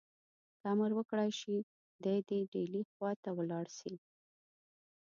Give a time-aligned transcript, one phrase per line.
[0.59, 1.55] که امر وکړای شي
[2.03, 3.93] دی دي ډهلي خواته ولاړ شي.